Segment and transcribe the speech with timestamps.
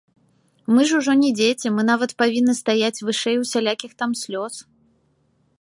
[0.75, 4.53] Мы ж ужо не дзеці, мы нават павінны стаяць вышэй усялякіх там слёз.